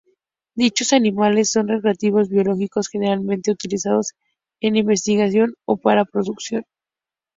[0.55, 4.13] Dichos animales son reactivos biológicos generalmente utilizados
[4.59, 6.63] en investigación o para producción.